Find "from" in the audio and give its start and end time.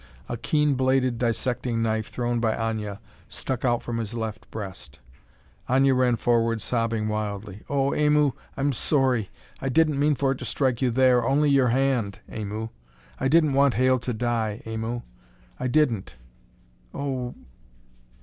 3.83-3.99